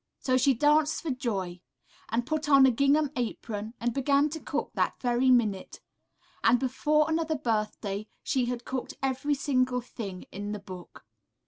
[0.17, 1.61] So she danced for joy,
[2.09, 5.79] and put on a gingham apron and began to cook that very minute,
[6.43, 11.05] and before another birthday she had cooked every single thing in the book.